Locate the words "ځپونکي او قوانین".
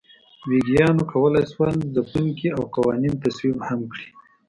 1.93-3.13